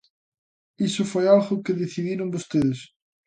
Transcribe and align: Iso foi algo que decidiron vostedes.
Iso 0.87 1.03
foi 1.11 1.25
algo 1.35 1.63
que 1.65 1.79
decidiron 1.81 2.33
vostedes. 2.35 2.79